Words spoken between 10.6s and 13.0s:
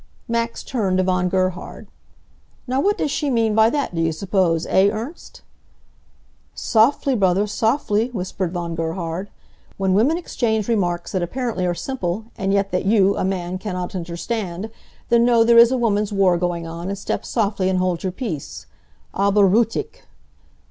remarks that apparently are simple, and yet that